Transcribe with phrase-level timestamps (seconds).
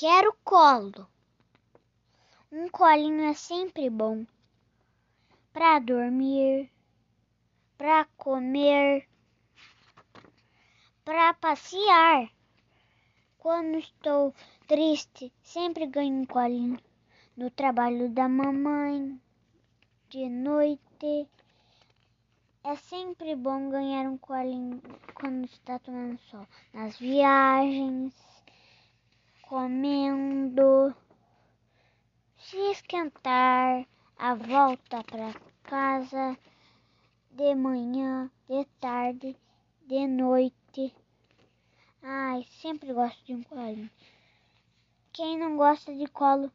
[0.00, 1.08] Quero colo.
[2.52, 4.24] Um colinho é sempre bom
[5.52, 6.70] para dormir,
[7.76, 9.08] para comer,
[11.04, 12.30] para passear.
[13.38, 14.32] Quando estou
[14.68, 16.78] triste, sempre ganho um colinho
[17.36, 19.20] no trabalho da mamãe,
[20.10, 21.28] de noite.
[22.62, 24.80] É sempre bom ganhar um colinho
[25.12, 26.46] quando está tomando sol.
[26.72, 28.27] Nas viagens,
[29.48, 30.94] comendo,
[32.36, 33.88] se esquentar,
[34.18, 36.36] a volta para casa,
[37.30, 39.34] de manhã, de tarde,
[39.86, 40.94] de noite.
[42.02, 43.90] Ai, sempre gosto de um colinho.
[45.14, 46.52] Quem não gosta de colo